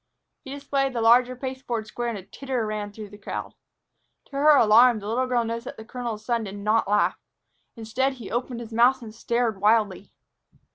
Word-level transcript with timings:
He 0.43 0.49
displayed 0.49 0.93
the 0.93 1.01
larger 1.01 1.35
pasteboard 1.35 1.85
square 1.85 2.07
and 2.09 2.17
a 2.17 2.23
titter 2.23 2.65
ran 2.65 2.91
through 2.91 3.09
the 3.09 3.19
crowd. 3.19 3.53
To 4.25 4.31
her 4.31 4.55
alarm, 4.55 4.97
the 4.97 5.07
little 5.07 5.27
girl 5.27 5.43
noticed 5.45 5.65
that 5.65 5.77
the 5.77 5.85
colonel's 5.85 6.25
son 6.25 6.43
did 6.45 6.57
not 6.57 6.87
laugh. 6.87 7.19
Instead, 7.75 8.13
he 8.13 8.31
opened 8.31 8.61
his 8.61 8.73
mouth 8.73 9.03
and 9.03 9.13
stared 9.13 9.61
wildly. 9.61 10.09